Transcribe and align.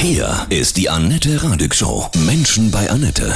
Hier 0.00 0.46
ist 0.48 0.76
die 0.76 0.88
Annette 0.88 1.42
Radig 1.42 1.74
Show. 1.74 2.06
Menschen 2.24 2.70
bei 2.70 2.88
Annette. 2.88 3.32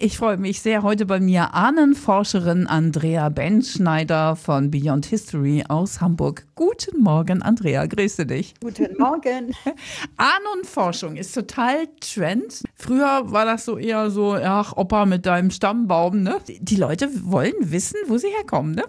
Ich 0.00 0.18
freue 0.18 0.36
mich 0.36 0.60
sehr. 0.60 0.82
Heute 0.82 1.06
bei 1.06 1.20
mir 1.20 1.54
Ahnenforscherin 1.54 2.66
Andrea 2.66 3.28
Benschneider 3.28 4.34
von 4.34 4.72
Beyond 4.72 5.06
History 5.06 5.62
aus 5.68 6.00
Hamburg. 6.00 6.44
Guten 6.56 7.04
Morgen, 7.04 7.40
Andrea. 7.40 7.86
Grüße 7.86 8.26
dich. 8.26 8.54
Guten 8.60 8.98
Morgen. 8.98 9.54
Ahnenforschung 10.16 11.14
ist 11.14 11.32
total 11.32 11.86
Trend. 12.00 12.64
Früher 12.74 13.30
war 13.30 13.44
das 13.44 13.64
so 13.64 13.78
eher 13.78 14.10
so, 14.10 14.34
ach, 14.34 14.76
Opa 14.76 15.06
mit 15.06 15.24
deinem 15.24 15.52
Stammbaum, 15.52 16.20
ne? 16.20 16.40
Die 16.48 16.76
Leute 16.76 17.08
wollen 17.22 17.54
wissen, 17.60 17.96
wo 18.08 18.18
sie 18.18 18.28
herkommen, 18.36 18.74
ne? 18.74 18.82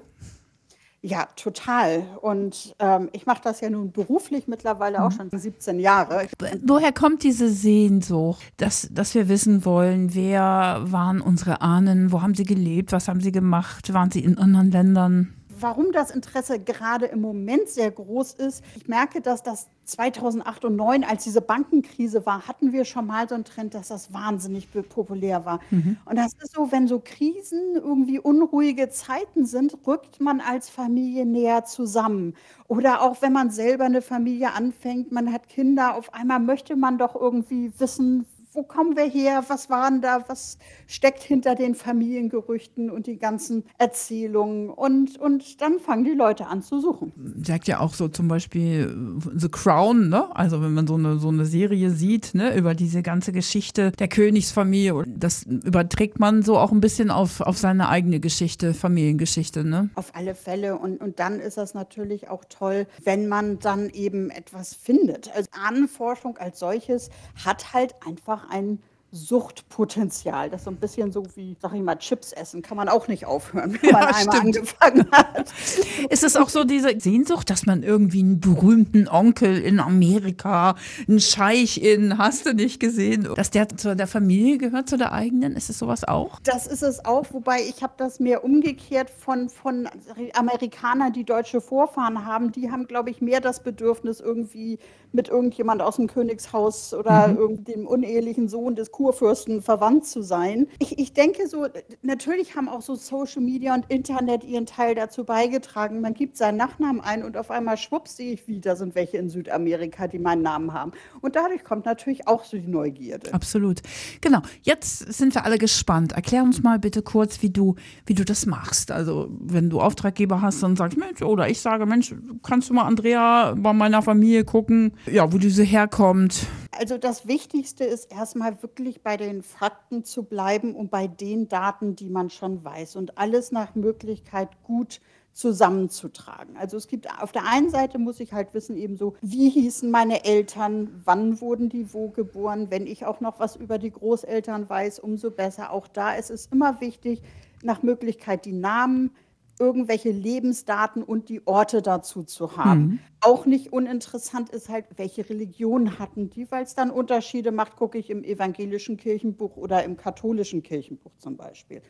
Ja, 1.08 1.26
total. 1.38 2.04
Und 2.20 2.76
ähm, 2.80 3.08
ich 3.14 3.26
mache 3.26 3.40
das 3.42 3.62
ja 3.62 3.70
nun 3.70 3.94
beruflich 3.94 4.50
mittlerweile 4.50 5.02
auch 5.02 5.12
mhm. 5.12 5.30
schon 5.30 5.40
17 5.40 5.80
Jahre. 5.80 6.28
Woher 6.66 6.92
kommt 6.92 7.24
diese 7.24 7.50
Sehnsucht, 7.50 8.44
dass, 8.58 8.90
dass 8.92 9.16
wir 9.16 9.30
wissen 9.30 9.64
wollen, 9.64 10.14
wer 10.14 10.82
waren 10.84 11.22
unsere 11.22 11.62
Ahnen, 11.62 12.12
wo 12.12 12.22
haben 12.22 12.36
sie 12.36 12.44
gelebt, 12.44 12.92
was 12.92 13.08
haben 13.08 13.22
sie 13.22 13.32
gemacht, 13.32 13.94
waren 13.94 14.12
sie 14.12 14.20
in 14.20 14.38
anderen 14.38 14.70
Ländern? 14.70 15.34
Warum 15.60 15.92
das 15.92 16.12
Interesse 16.12 16.60
gerade 16.60 17.08
im 17.08 17.22
Moment 17.22 17.70
sehr 17.70 17.92
groß 17.92 18.34
ist. 18.34 18.64
Ich 18.76 18.88
merke, 18.88 19.22
dass 19.22 19.44
das 19.44 19.68
2008 19.86 20.66
und 20.66 20.78
2009, 20.78 21.04
als 21.04 21.24
diese 21.24 21.42
Bankenkrise 21.42 22.26
war, 22.26 22.48
hatten 22.48 22.72
wir 22.72 22.86
schon 22.86 23.08
mal 23.08 23.28
so 23.28 23.36
einen 23.36 23.46
Trend, 23.46 23.74
dass 23.74 23.88
das 23.88 24.14
wahnsinnig 24.14 24.68
populär 24.90 25.46
war. 25.46 25.60
Mhm. 25.72 25.98
Und 26.06 26.18
das 26.18 26.34
ist 26.42 26.54
so, 26.56 26.72
wenn 26.72 26.88
so 26.88 27.02
Krisen 27.04 27.76
irgendwie 27.76 28.20
unruhige 28.20 28.90
Zeiten 28.90 29.46
sind, 29.46 29.78
rückt 29.88 30.20
man 30.20 30.42
als 30.42 30.70
Familie 30.70 31.26
näher 31.26 31.66
zusammen. 31.66 32.36
Oder 32.68 33.02
auch 33.02 33.22
wenn 33.22 33.34
man 33.34 33.50
selber 33.50 33.86
eine 33.86 34.02
Familie 34.02 34.54
anfängt, 34.54 35.12
man 35.12 35.32
hat 35.32 35.48
Kinder, 35.48 35.96
auf 35.96 36.14
einmal 36.14 36.40
möchte 36.40 36.76
man 36.76 36.98
doch 36.98 37.16
irgendwie 37.16 37.72
wissen, 37.80 38.26
wo 38.58 38.64
kommen 38.64 38.98
wir 38.98 39.06
her, 39.06 39.44
was 39.48 39.70
waren 39.70 40.02
da, 40.02 40.26
was 40.28 40.58
steckt 40.88 41.22
hinter 41.22 41.54
den 41.54 41.76
Familiengerüchten 41.76 42.90
und 42.90 43.06
die 43.06 43.18
ganzen 43.18 43.64
Erzählungen. 43.78 44.72
Und, 44.72 45.20
und 45.20 45.62
dann 45.62 45.80
fangen 45.80 46.04
die 46.04 46.16
Leute 46.16 46.48
an 46.48 46.64
zu 46.64 46.82
suchen. 46.82 47.14
Sagt 47.44 47.68
ja 47.68 47.80
auch 47.80 47.94
so 47.94 48.08
zum 48.08 48.28
Beispiel 48.28 49.20
äh, 49.26 49.30
The 49.36 49.50
Crown, 49.50 50.10
ne? 50.10 50.36
Also 50.36 50.60
wenn 50.64 50.74
man 50.74 50.88
so 50.88 50.96
eine, 50.96 51.20
so 51.20 51.28
eine 51.28 51.46
Serie 51.46 51.92
sieht, 51.92 52.34
ne, 52.34 52.58
über 52.58 52.74
diese 52.74 53.04
ganze 53.04 53.32
Geschichte 53.32 53.92
der 53.92 54.08
Königsfamilie, 54.08 55.04
das 55.06 55.44
überträgt 55.44 56.20
man 56.20 56.42
so 56.42 56.58
auch 56.58 56.72
ein 56.72 56.82
bisschen 56.82 57.12
auf, 57.12 57.42
auf 57.42 57.60
seine 57.60 57.90
eigene 57.90 58.20
Geschichte, 58.20 58.74
Familiengeschichte, 58.74 59.64
ne? 59.64 59.92
Auf 59.94 60.16
alle 60.16 60.34
Fälle. 60.34 60.78
Und, 60.78 61.00
und 61.00 61.20
dann 61.20 61.40
ist 61.40 61.58
das 61.58 61.76
natürlich 61.76 62.30
auch 62.30 62.44
toll, 62.50 62.88
wenn 63.04 63.28
man 63.28 63.60
dann 63.60 63.92
eben 63.92 64.32
etwas 64.32 64.74
findet. 64.74 65.32
Also 65.36 65.48
Ahnenforschung 65.52 66.38
als 66.38 66.58
solches 66.58 67.12
hat 67.46 67.74
halt 67.74 67.94
einfach 68.04 68.47
ein 68.50 68.80
Suchtpotenzial. 69.18 70.50
Das 70.50 70.62
ist 70.62 70.66
so 70.66 70.72
ein 70.72 70.78
bisschen 70.78 71.12
so 71.12 71.24
wie, 71.36 71.58
sag 71.62 71.74
ich 71.74 71.82
mal, 71.82 71.98
Chips 71.98 72.32
essen. 72.32 72.62
Kann 72.62 72.78
man 72.78 72.88
auch 72.88 73.08
nicht 73.08 73.26
aufhören, 73.26 73.78
wenn 73.82 73.92
man 73.92 74.04
ja, 74.04 74.08
einmal 74.08 74.38
stimmt. 74.38 74.58
angefangen 74.58 75.12
hat. 75.12 75.54
Ist 76.10 76.24
es 76.24 76.36
auch 76.36 76.50
so 76.50 76.64
diese 76.64 77.00
Sehnsucht, 77.00 77.50
dass 77.50 77.66
man 77.66 77.84
irgendwie 77.84 78.20
einen 78.20 78.40
berühmten 78.40 79.08
Onkel 79.08 79.60
in 79.60 79.80
Amerika, 79.80 80.76
einen 81.08 81.20
Scheich 81.20 81.82
in, 81.82 82.18
hast 82.18 82.46
du 82.46 82.54
nicht 82.54 82.80
gesehen, 82.80 83.28
dass 83.36 83.52
der 83.52 83.68
zu 83.70 83.96
der 83.96 84.08
Familie 84.08 84.58
gehört, 84.58 84.90
zu 84.90 84.98
der 84.98 85.12
eigenen? 85.12 85.56
Ist 85.56 85.70
es 85.70 85.80
sowas 85.80 86.04
auch? 86.04 86.40
Das 86.44 86.68
ist 86.68 86.84
es 86.84 87.04
auch, 87.04 87.26
wobei 87.32 87.62
ich 87.62 87.84
habe 87.84 87.94
das 87.98 88.20
mehr 88.20 88.44
umgekehrt 88.44 89.10
von, 89.10 89.50
von 89.50 89.90
Amerikanern, 90.34 91.12
die 91.14 91.24
deutsche 91.24 91.62
Vorfahren 91.62 92.26
haben. 92.26 92.52
Die 92.52 92.72
haben, 92.72 92.88
glaube 92.88 93.10
ich, 93.10 93.22
mehr 93.22 93.42
das 93.42 93.62
Bedürfnis, 93.62 94.20
irgendwie 94.20 94.80
mit 95.12 95.30
irgendjemand 95.30 95.82
aus 95.82 95.96
dem 95.96 96.08
Königshaus 96.08 96.94
oder 96.94 97.30
mhm. 97.30 97.64
dem 97.64 97.88
unehelichen 97.88 98.48
Sohn 98.48 98.76
des 98.76 98.92
Kurfürsten 99.08 99.62
verwandt 99.62 100.06
zu 100.06 100.22
sein. 100.22 100.68
Ich, 100.80 101.00
ich 101.00 101.14
denke 101.14 101.48
so, 101.48 101.68
natürlich 102.02 102.58
haben 102.58 102.68
auch 102.68 102.82
so 102.82 102.96
Social 102.96 103.42
Media 103.42 103.74
und 103.74 103.86
Internet 103.88 104.44
ihren 104.44 104.66
Teil 104.66 104.96
dazu 104.96 105.24
beigetragen. 105.24 106.02
Man 106.02 106.14
gibt 106.14 106.36
seinen 106.36 106.58
Nachnamen 106.58 107.00
ein 107.00 107.24
und 107.24 107.38
auf 107.38 107.50
einmal 107.50 107.78
schwupps 107.78 108.18
sehe 108.18 108.34
ich 108.34 108.50
wieder, 108.50 108.76
sind 108.76 108.96
welche 108.96 109.16
in 109.16 109.30
Südamerika, 109.30 110.08
die 110.08 110.20
meinen 110.20 110.42
Namen 110.42 110.74
haben. 110.74 110.92
Und 111.22 111.38
dadurch 111.38 111.64
kommt 111.64 111.86
natürlich 111.86 112.28
auch 112.28 112.44
so 112.44 112.58
die 112.58 112.68
Neugierde. 112.68 113.34
Absolut. 113.34 113.80
Genau. 114.20 114.42
Jetzt 114.64 115.14
sind 115.14 115.34
wir 115.36 115.46
alle 115.46 115.58
gespannt. 115.58 116.12
Erklär 116.12 116.44
uns 116.44 116.62
mal 116.62 116.78
bitte 116.78 117.02
kurz, 117.02 117.42
wie 117.42 117.50
du, 117.50 117.76
wie 118.06 118.14
du 118.14 118.26
das 118.26 118.46
machst. 118.46 118.92
Also, 118.92 119.30
wenn 119.40 119.70
du 119.70 119.80
Auftraggeber 119.80 120.42
hast 120.42 120.62
und 120.66 120.78
sagst, 120.78 120.98
Mensch, 120.98 121.22
oder 121.22 121.48
ich 121.48 121.62
sage, 121.62 121.86
Mensch, 121.86 122.14
kannst 122.44 122.70
du 122.70 122.74
mal 122.74 122.84
Andrea 122.84 123.56
bei 123.56 123.72
meiner 123.72 124.02
Familie 124.02 124.44
gucken, 124.44 124.92
ja, 125.10 125.32
wo 125.32 125.38
diese 125.38 125.64
herkommt? 125.64 126.46
Also 126.78 126.98
das 126.98 127.28
Wichtigste 127.28 127.84
ist 127.84 128.12
erstmal 128.12 128.62
wirklich 128.62 129.02
bei 129.02 129.18
den 129.18 129.42
Fakten 129.42 130.04
zu 130.04 130.24
bleiben 130.24 130.76
und 130.76 130.92
bei 130.92 131.08
den 131.08 131.48
Daten, 131.48 131.96
die 131.96 132.10
man 132.10 132.30
schon 132.30 132.64
weiß 132.64 132.96
und 132.96 133.18
alles 133.18 133.52
nach 133.52 133.76
Möglichkeit 133.76 134.50
gut 134.64 135.02
zusammenzutragen. 135.34 136.58
Also 136.58 136.78
es 136.78 136.88
gibt 136.88 137.08
auf 137.22 137.32
der 137.32 137.46
einen 137.46 137.70
Seite 137.70 138.00
muss 138.00 138.20
ich 138.20 138.34
halt 138.34 138.54
wissen 138.54 138.76
eben 138.76 138.98
so, 138.98 139.16
wie 139.22 139.50
hießen 139.50 139.90
meine 139.90 140.26
Eltern, 140.26 141.02
wann 141.06 141.42
wurden 141.42 141.70
die 141.70 141.94
wo 141.94 142.10
geboren, 142.10 142.68
wenn 142.72 142.88
ich 142.88 143.06
auch 143.06 143.22
noch 143.22 143.40
was 143.40 143.56
über 143.56 143.78
die 143.78 143.92
Großeltern 143.92 144.68
weiß, 144.68 145.00
umso 145.00 145.30
besser. 145.30 145.72
Auch 145.72 145.88
da 145.88 146.14
ist 146.16 146.32
es 146.32 146.48
immer 146.48 146.82
wichtig, 146.82 147.22
nach 147.62 147.84
Möglichkeit 147.84 148.46
die 148.46 148.54
Namen, 148.54 149.12
irgendwelche 149.60 150.12
Lebensdaten 150.12 151.04
und 151.04 151.30
die 151.30 151.46
Orte 151.48 151.82
dazu 151.82 152.24
zu 152.24 152.58
haben. 152.58 152.80
Mhm. 152.80 153.00
Auch 153.22 153.46
nicht 153.46 153.74
uninteressant 153.74 154.50
ist 154.50 154.70
halt, 154.70 154.86
welche 154.98 155.28
Religion 155.30 156.00
hatten 156.00 156.30
die, 156.30 156.50
weil 156.52 156.64
es 156.64 156.76
dann 156.76 156.92
Unterschiede 156.92 157.52
macht, 157.52 157.76
gucke 157.76 157.98
ich 157.98 158.10
im 158.10 158.24
evangelischen 158.24 158.98
Kirchenbuch 158.98 159.58
oder 159.58 159.84
im 159.84 159.98
katholischen 159.98 160.64
Kirchenbuch 160.64 161.12
zum 161.18 161.38
Beispiel. 161.38 161.82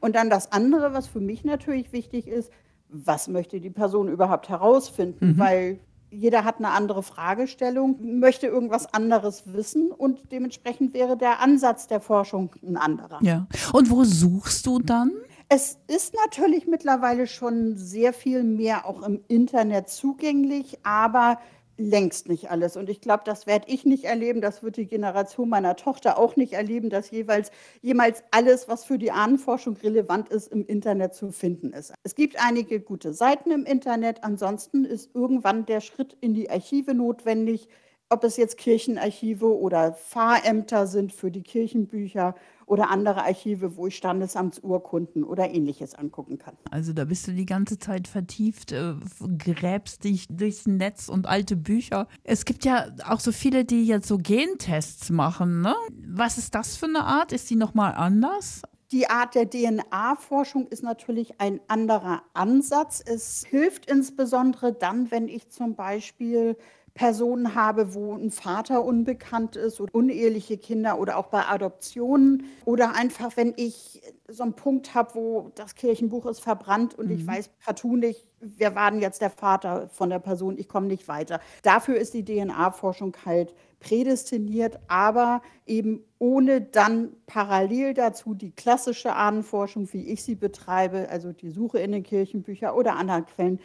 Und 0.00 0.16
dann 0.16 0.30
das 0.30 0.50
andere, 0.52 0.94
was 0.94 1.06
für 1.06 1.20
mich 1.20 1.44
natürlich 1.44 1.92
wichtig 1.92 2.26
ist, 2.26 2.50
was 2.88 3.28
möchte 3.28 3.60
die 3.60 3.70
Person 3.70 4.08
überhaupt 4.08 4.48
herausfinden, 4.48 5.32
mhm. 5.32 5.38
weil 5.38 5.80
jeder 6.10 6.44
hat 6.44 6.56
eine 6.58 6.70
andere 6.70 7.02
Fragestellung, 7.02 8.18
möchte 8.18 8.46
irgendwas 8.46 8.92
anderes 8.92 9.52
wissen 9.52 9.92
und 9.92 10.32
dementsprechend 10.32 10.92
wäre 10.92 11.16
der 11.16 11.40
Ansatz 11.40 11.86
der 11.86 12.00
Forschung 12.00 12.50
ein 12.66 12.76
anderer. 12.76 13.20
Ja. 13.22 13.46
Und 13.72 13.90
wo 13.90 14.02
suchst 14.02 14.66
du 14.66 14.80
dann? 14.80 15.12
Es 15.52 15.80
ist 15.88 16.14
natürlich 16.14 16.68
mittlerweile 16.68 17.26
schon 17.26 17.76
sehr 17.76 18.12
viel 18.12 18.44
mehr 18.44 18.86
auch 18.86 19.02
im 19.02 19.24
Internet 19.26 19.88
zugänglich, 19.88 20.78
aber 20.84 21.40
längst 21.76 22.28
nicht 22.28 22.52
alles. 22.52 22.76
Und 22.76 22.88
ich 22.88 23.00
glaube, 23.00 23.24
das 23.26 23.48
werde 23.48 23.66
ich 23.68 23.84
nicht 23.84 24.04
erleben, 24.04 24.40
das 24.40 24.62
wird 24.62 24.76
die 24.76 24.86
Generation 24.86 25.48
meiner 25.48 25.74
Tochter 25.74 26.18
auch 26.18 26.36
nicht 26.36 26.52
erleben, 26.52 26.88
dass 26.88 27.10
jeweils 27.10 27.50
jemals 27.82 28.22
alles, 28.30 28.68
was 28.68 28.84
für 28.84 28.96
die 28.96 29.10
Ahnenforschung 29.10 29.76
relevant 29.78 30.28
ist, 30.28 30.52
im 30.52 30.64
Internet 30.64 31.14
zu 31.14 31.32
finden 31.32 31.72
ist. 31.72 31.94
Es 32.04 32.14
gibt 32.14 32.36
einige 32.38 32.78
gute 32.78 33.12
Seiten 33.12 33.50
im 33.50 33.64
Internet, 33.64 34.22
ansonsten 34.22 34.84
ist 34.84 35.12
irgendwann 35.16 35.66
der 35.66 35.80
Schritt 35.80 36.16
in 36.20 36.32
die 36.32 36.48
Archive 36.48 36.94
notwendig, 36.94 37.68
ob 38.10 38.24
es 38.24 38.36
jetzt 38.36 38.58
Kirchenarchive 38.58 39.46
oder 39.46 39.92
Pfarrämter 39.92 40.86
sind 40.86 41.12
für 41.12 41.30
die 41.30 41.42
Kirchenbücher 41.42 42.34
oder 42.66 42.90
andere 42.90 43.24
Archive, 43.24 43.76
wo 43.76 43.86
ich 43.86 43.96
Standesamtsurkunden 43.96 45.24
oder 45.24 45.50
ähnliches 45.50 45.94
angucken 45.94 46.38
kann. 46.38 46.56
Also 46.70 46.92
da 46.92 47.04
bist 47.04 47.26
du 47.28 47.32
die 47.32 47.46
ganze 47.46 47.78
Zeit 47.78 48.08
vertieft, 48.08 48.72
äh, 48.72 48.94
gräbst 49.38 50.04
dich 50.04 50.26
durchs 50.28 50.66
Netz 50.66 51.08
und 51.08 51.26
alte 51.26 51.56
Bücher. 51.56 52.08
Es 52.24 52.44
gibt 52.44 52.64
ja 52.64 52.86
auch 53.08 53.20
so 53.20 53.32
viele, 53.32 53.64
die 53.64 53.86
jetzt 53.86 54.08
so 54.08 54.18
Gentests 54.18 55.10
machen. 55.10 55.62
Ne? 55.62 55.74
Was 56.06 56.36
ist 56.36 56.54
das 56.54 56.76
für 56.76 56.86
eine 56.86 57.04
Art? 57.04 57.32
Ist 57.32 57.48
die 57.48 57.56
nochmal 57.56 57.94
anders? 57.94 58.62
Die 58.92 59.08
Art 59.08 59.36
der 59.36 59.48
DNA-Forschung 59.48 60.66
ist 60.66 60.82
natürlich 60.82 61.40
ein 61.40 61.60
anderer 61.68 62.24
Ansatz. 62.34 63.00
Es 63.04 63.44
hilft 63.48 63.88
insbesondere 63.88 64.72
dann, 64.72 65.12
wenn 65.12 65.28
ich 65.28 65.48
zum 65.48 65.76
Beispiel 65.76 66.56
Personen 66.94 67.54
habe, 67.54 67.94
wo 67.94 68.14
ein 68.14 68.30
Vater 68.30 68.84
unbekannt 68.84 69.56
ist 69.56 69.80
oder 69.80 69.94
uneheliche 69.94 70.58
Kinder 70.58 70.98
oder 70.98 71.16
auch 71.16 71.28
bei 71.28 71.46
Adoptionen 71.46 72.44
oder 72.64 72.94
einfach, 72.94 73.36
wenn 73.36 73.54
ich 73.56 74.02
so 74.28 74.42
einen 74.42 74.54
Punkt 74.54 74.94
habe, 74.94 75.14
wo 75.14 75.52
das 75.54 75.74
Kirchenbuch 75.74 76.26
ist 76.26 76.40
verbrannt 76.40 76.98
und 76.98 77.06
mhm. 77.06 77.12
ich 77.12 77.26
weiß 77.26 77.50
partout 77.64 77.96
nicht, 77.96 78.26
wer 78.40 78.74
war 78.74 78.90
denn 78.90 79.00
jetzt 79.00 79.20
der 79.20 79.30
Vater 79.30 79.88
von 79.88 80.10
der 80.10 80.18
Person, 80.18 80.58
ich 80.58 80.68
komme 80.68 80.86
nicht 80.86 81.08
weiter. 81.08 81.40
Dafür 81.62 81.96
ist 81.96 82.14
die 82.14 82.24
DNA-Forschung 82.24 83.16
halt 83.24 83.54
prädestiniert, 83.80 84.78
aber 84.88 85.42
eben 85.66 86.02
ohne 86.18 86.60
dann 86.60 87.10
parallel 87.26 87.94
dazu 87.94 88.34
die 88.34 88.50
klassische 88.50 89.14
Ahnenforschung, 89.14 89.92
wie 89.92 90.06
ich 90.06 90.22
sie 90.22 90.34
betreibe, 90.34 91.08
also 91.08 91.32
die 91.32 91.50
Suche 91.50 91.78
in 91.78 91.92
den 91.92 92.02
Kirchenbüchern 92.02 92.74
oder 92.74 92.96
anderen 92.96 93.26
Quellen, 93.26 93.60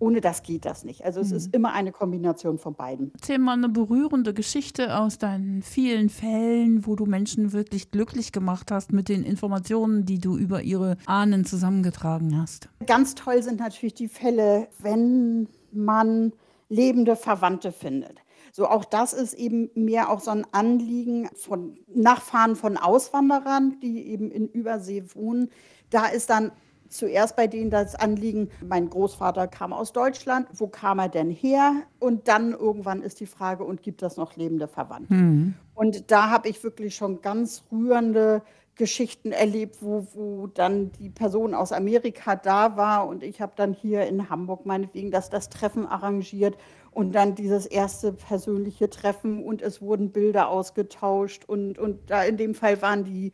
ohne 0.00 0.20
das 0.20 0.42
geht 0.42 0.64
das 0.64 0.82
nicht. 0.82 1.04
Also 1.04 1.20
es 1.20 1.30
mhm. 1.30 1.36
ist 1.36 1.54
immer 1.54 1.72
eine 1.72 1.92
Kombination 1.92 2.58
von 2.58 2.74
beiden. 2.74 3.12
Erzähl 3.14 3.38
mal 3.38 3.52
eine 3.52 3.68
berührende 3.68 4.34
Geschichte 4.34 4.98
aus 4.98 5.18
deinen 5.18 5.62
vielen 5.62 6.08
Fällen, 6.08 6.86
wo 6.86 6.96
du 6.96 7.06
Menschen 7.06 7.52
wirklich 7.52 7.90
glücklich 7.90 8.32
gemacht 8.32 8.72
hast 8.72 8.92
mit 8.92 9.08
den 9.08 9.22
Informationen, 9.22 10.06
die 10.06 10.18
du 10.18 10.36
über 10.36 10.62
ihre 10.62 10.96
Ahnen 11.06 11.44
zusammengetragen 11.44 12.40
hast. 12.40 12.68
Ganz 12.86 13.14
toll 13.14 13.42
sind 13.42 13.60
natürlich 13.60 13.94
die 13.94 14.08
Fälle, 14.08 14.68
wenn 14.78 15.48
man 15.70 16.32
lebende 16.68 17.14
Verwandte 17.14 17.70
findet. 17.70 18.20
so 18.52 18.66
auch 18.66 18.84
das 18.84 19.12
ist 19.12 19.34
eben 19.34 19.70
mehr 19.74 20.08
auch 20.08 20.20
so 20.20 20.30
ein 20.30 20.46
Anliegen 20.52 21.28
von 21.34 21.78
Nachfahren 21.88 22.56
von 22.56 22.76
Auswanderern, 22.76 23.78
die 23.82 24.08
eben 24.08 24.30
in 24.30 24.48
Übersee 24.48 25.04
wohnen. 25.14 25.50
Da 25.90 26.06
ist 26.06 26.30
dann 26.30 26.52
zuerst 26.90 27.36
bei 27.36 27.46
denen 27.46 27.70
das 27.70 27.94
Anliegen, 27.94 28.50
mein 28.66 28.90
Großvater 28.90 29.48
kam 29.48 29.72
aus 29.72 29.92
Deutschland, 29.92 30.46
wo 30.52 30.66
kam 30.66 30.98
er 30.98 31.08
denn 31.08 31.30
her? 31.30 31.74
Und 31.98 32.28
dann 32.28 32.52
irgendwann 32.52 33.02
ist 33.02 33.20
die 33.20 33.26
Frage, 33.26 33.64
und 33.64 33.82
gibt 33.82 34.02
es 34.02 34.16
noch 34.16 34.36
lebende 34.36 34.68
Verwandte? 34.68 35.14
Mhm. 35.14 35.54
Und 35.74 36.10
da 36.10 36.30
habe 36.30 36.48
ich 36.48 36.62
wirklich 36.62 36.94
schon 36.94 37.22
ganz 37.22 37.62
rührende 37.72 38.42
Geschichten 38.80 39.32
erlebt, 39.32 39.78
wo, 39.80 40.06
wo 40.14 40.46
dann 40.46 40.90
die 40.92 41.10
Person 41.10 41.54
aus 41.54 41.70
Amerika 41.70 42.34
da 42.34 42.78
war 42.78 43.08
und 43.08 43.22
ich 43.22 43.42
habe 43.42 43.52
dann 43.54 43.74
hier 43.74 44.06
in 44.06 44.30
Hamburg 44.30 44.64
meinetwegen 44.64 45.10
das, 45.10 45.28
das 45.28 45.50
Treffen 45.50 45.86
arrangiert 45.86 46.56
und 46.90 47.14
dann 47.14 47.34
dieses 47.34 47.66
erste 47.66 48.14
persönliche 48.14 48.88
Treffen 48.88 49.44
und 49.44 49.60
es 49.60 49.82
wurden 49.82 50.12
Bilder 50.12 50.48
ausgetauscht 50.48 51.44
und, 51.46 51.78
und 51.78 52.10
da 52.10 52.24
in 52.24 52.38
dem 52.38 52.54
Fall 52.54 52.80
waren 52.80 53.04
die 53.04 53.32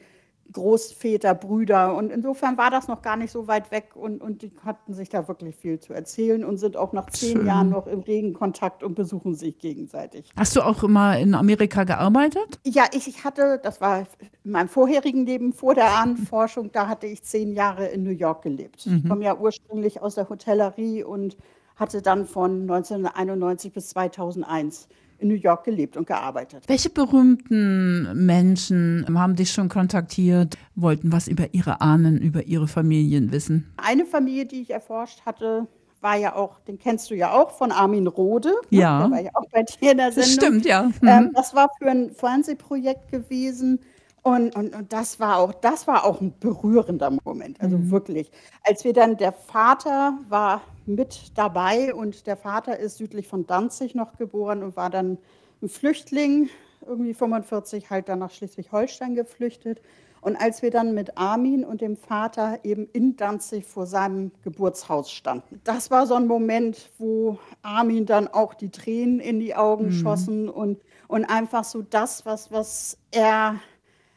Großväter, 0.56 1.35
Brüder. 1.35 1.94
Und 1.94 2.11
insofern 2.11 2.56
war 2.56 2.70
das 2.70 2.88
noch 2.88 3.03
gar 3.03 3.17
nicht 3.17 3.31
so 3.31 3.47
weit 3.47 3.70
weg 3.70 3.91
und, 3.94 4.23
und 4.23 4.41
die 4.41 4.50
hatten 4.64 4.94
sich 4.94 5.11
da 5.11 5.29
wirklich 5.29 5.55
viel 5.55 5.79
zu 5.79 5.93
erzählen 5.93 6.44
und 6.44 6.56
sind 6.56 6.79
auch 6.79 6.94
nach 6.94 7.11
zehn 7.11 7.37
Schön. 7.37 7.47
Jahren 7.47 7.69
noch 7.69 7.87
im 7.87 8.00
regen 8.00 8.32
Kontakt 8.32 8.82
und 8.82 8.94
besuchen 8.94 9.35
sich 9.35 9.58
gegenseitig. 9.58 10.31
Hast 10.35 10.56
du 10.56 10.62
auch 10.62 10.82
immer 10.82 11.19
in 11.19 11.35
Amerika 11.35 11.85
gearbeitet? 11.85 12.58
Ja, 12.64 12.85
ich, 12.93 13.06
ich 13.06 13.23
hatte, 13.23 13.61
das 13.62 13.82
war 13.82 14.06
in 14.44 14.50
meinem 14.50 14.69
vorherigen 14.69 15.26
Leben 15.26 15.53
vor 15.53 15.75
der 15.75 15.91
Ahnenforschung, 15.91 16.73
da 16.73 16.88
hatte 16.88 17.06
ich 17.06 17.23
zehn 17.23 17.52
Jahre 17.52 17.88
in 17.88 18.02
New 18.02 18.11
York 18.11 18.41
gelebt. 18.43 18.87
Mhm. 18.87 18.97
Ich 18.97 19.09
komme 19.11 19.25
ja 19.25 19.37
ursprünglich 19.37 20.00
aus 20.00 20.14
der 20.14 20.31
Hotellerie 20.31 21.05
und 21.05 21.37
hatte 21.76 22.00
dann 22.00 22.25
von 22.25 22.62
1991 22.62 23.75
bis 23.75 23.91
2001 23.91 24.88
in 25.18 25.28
New 25.28 25.34
York 25.34 25.64
gelebt 25.64 25.96
und 25.96 26.06
gearbeitet. 26.06 26.64
Welche 26.66 26.90
berühmten 26.90 28.26
Menschen 28.26 29.06
haben 29.14 29.36
dich 29.36 29.50
schon 29.50 29.68
kontaktiert, 29.68 30.56
wollten 30.74 31.12
was 31.12 31.28
über 31.28 31.52
ihre 31.52 31.80
Ahnen, 31.80 32.18
über 32.18 32.44
ihre 32.44 32.68
Familien 32.68 33.32
wissen? 33.32 33.72
Eine 33.76 34.04
Familie, 34.04 34.46
die 34.46 34.62
ich 34.62 34.70
erforscht 34.70 35.22
hatte, 35.24 35.66
war 36.00 36.16
ja 36.16 36.34
auch, 36.34 36.60
den 36.60 36.78
kennst 36.78 37.10
du 37.10 37.14
ja 37.14 37.32
auch, 37.32 37.50
von 37.50 37.72
Armin 37.72 38.06
Rode. 38.06 38.54
Ja. 38.70 39.00
Der 39.00 39.10
war 39.10 39.20
ja 39.20 39.30
auch 39.34 39.48
bei 39.50 39.62
dir 39.62 39.92
in 39.92 39.98
der 39.98 40.12
Sendung. 40.12 40.22
Das 40.22 40.32
stimmt, 40.32 40.66
ja. 40.66 40.82
Mhm. 41.00 41.08
Ähm, 41.08 41.30
das 41.34 41.54
war 41.54 41.68
für 41.78 41.90
ein 41.90 42.10
Fernsehprojekt 42.10 43.10
gewesen. 43.10 43.80
Und, 44.22 44.56
und, 44.56 44.74
und 44.74 44.92
das 44.92 45.20
war 45.20 45.38
auch, 45.38 45.54
das 45.54 45.86
war 45.86 46.04
auch 46.04 46.20
ein 46.20 46.34
berührender 46.40 47.12
Moment, 47.24 47.60
also 47.60 47.78
mhm. 47.78 47.90
wirklich. 47.92 48.30
Als 48.64 48.84
wir 48.84 48.92
dann, 48.92 49.16
der 49.16 49.32
Vater 49.32 50.18
war 50.28 50.62
mit 50.87 51.33
dabei 51.37 51.94
und 51.94 52.27
der 52.27 52.37
Vater 52.37 52.79
ist 52.79 52.99
südlich 52.99 53.29
von 53.29 53.47
Danzig 53.47 53.94
noch 53.94 54.17
geboren 54.17 54.62
und 54.62 54.77
war 54.77 54.91
dann 54.91 55.19
ein 55.62 55.69
Flüchtling, 55.69 56.49
irgendwie 56.87 57.15
45, 57.15 57.91
halt 57.91 58.09
dann 58.09 58.21
nach 58.21 58.31
Schleswig-Holstein 58.31 59.15
geflüchtet. 59.15 59.81
Und 60.21 60.37
als 60.37 60.61
wir 60.62 60.71
dann 60.71 60.94
mit 60.94 61.17
Armin 61.19 61.65
und 61.65 61.81
dem 61.81 61.97
Vater 61.97 62.59
eben 62.65 62.88
in 62.93 63.17
Danzig 63.17 63.65
vor 63.65 63.87
seinem 63.87 64.33
Geburtshaus 64.43 65.11
standen, 65.12 65.61
das 65.62 65.91
war 65.91 66.06
so 66.06 66.15
ein 66.15 66.27
Moment, 66.27 66.91
wo 66.99 67.38
Armin 67.62 68.06
dann 68.06 68.27
auch 68.29 68.55
die 68.55 68.71
Tränen 68.71 69.21
in 69.21 69.38
die 69.38 69.55
Augen 69.55 69.87
mhm. 69.87 69.93
schossen 69.93 70.49
und, 70.49 70.81
und 71.06 71.25
einfach 71.27 71.65
so 71.65 71.83
das, 71.83 72.27
was, 72.27 72.50
was 72.50 72.99
er 73.12 73.61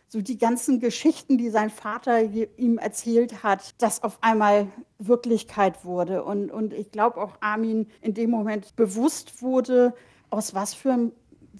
so 0.09 0.21
die 0.21 0.39
ganzen 0.39 0.79
Geschichten, 0.79 1.37
die 1.37 1.51
sein 1.51 1.69
Vater 1.69 2.23
ihm 2.23 2.79
erzählt 2.79 3.43
hat, 3.43 3.75
das 3.77 4.01
auf 4.01 4.17
einmal 4.21 4.67
Wirklichkeit 4.97 5.85
wurde. 5.85 6.23
Und, 6.23 6.51
und 6.51 6.73
ich 6.73 6.91
glaube 6.91 7.21
auch 7.21 7.37
Armin 7.41 7.87
in 8.01 8.15
dem 8.15 8.31
Moment 8.31 8.75
bewusst 8.75 9.43
wurde, 9.43 9.93
aus 10.31 10.55
was 10.55 10.73
für 10.73 10.91
einem 10.91 11.11